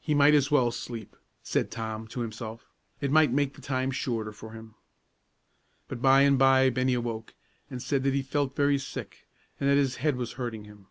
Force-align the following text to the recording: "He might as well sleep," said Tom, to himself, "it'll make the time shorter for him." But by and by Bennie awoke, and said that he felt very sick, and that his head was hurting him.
"He 0.00 0.14
might 0.14 0.32
as 0.32 0.50
well 0.50 0.70
sleep," 0.70 1.14
said 1.42 1.70
Tom, 1.70 2.06
to 2.08 2.20
himself, 2.22 2.64
"it'll 3.02 3.12
make 3.12 3.52
the 3.52 3.60
time 3.60 3.90
shorter 3.90 4.32
for 4.32 4.52
him." 4.52 4.74
But 5.86 6.00
by 6.00 6.22
and 6.22 6.38
by 6.38 6.70
Bennie 6.70 6.94
awoke, 6.94 7.34
and 7.68 7.82
said 7.82 8.02
that 8.04 8.14
he 8.14 8.22
felt 8.22 8.56
very 8.56 8.78
sick, 8.78 9.28
and 9.58 9.68
that 9.68 9.76
his 9.76 9.96
head 9.96 10.16
was 10.16 10.32
hurting 10.40 10.64
him. 10.64 10.86